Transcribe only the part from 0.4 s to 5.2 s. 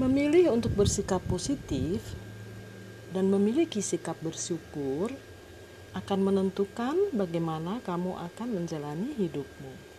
untuk bersikap positif dan memiliki sikap bersyukur